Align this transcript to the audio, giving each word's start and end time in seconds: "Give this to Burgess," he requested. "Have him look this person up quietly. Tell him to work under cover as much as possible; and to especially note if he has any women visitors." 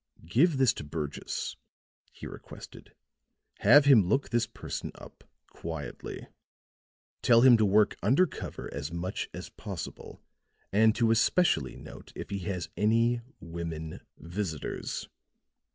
"Give 0.25 0.57
this 0.57 0.73
to 0.73 0.83
Burgess," 0.83 1.55
he 2.11 2.25
requested. 2.25 2.95
"Have 3.59 3.85
him 3.85 4.01
look 4.01 4.29
this 4.31 4.47
person 4.47 4.91
up 4.95 5.23
quietly. 5.45 6.25
Tell 7.21 7.41
him 7.41 7.55
to 7.57 7.65
work 7.65 7.95
under 8.01 8.25
cover 8.25 8.67
as 8.73 8.91
much 8.91 9.29
as 9.31 9.49
possible; 9.51 10.19
and 10.73 10.95
to 10.95 11.11
especially 11.11 11.75
note 11.75 12.11
if 12.15 12.31
he 12.31 12.39
has 12.39 12.67
any 12.75 13.21
women 13.39 14.01
visitors." 14.17 15.07